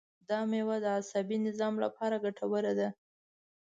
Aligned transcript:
دا 0.29 0.39
مېوه 0.49 0.77
د 0.83 0.85
عصبي 0.97 1.37
نظام 1.47 1.73
لپاره 1.85 2.15
ګټوره 2.25 2.71
ده. 2.79 2.89